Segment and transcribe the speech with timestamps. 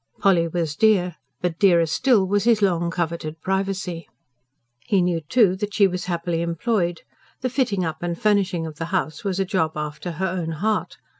[0.17, 4.07] Polly was dear; but dearer still was his long coveted privacy.
[4.79, 7.03] He knew, too, that she was happily employed;
[7.41, 10.97] the fitting up and furnishing of the house was a job after her own heart.